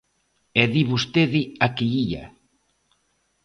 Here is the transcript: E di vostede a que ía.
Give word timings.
E 0.61 0.63
di 0.73 0.83
vostede 0.91 1.41
a 1.65 1.67
que 1.75 1.85
ía. 2.05 2.23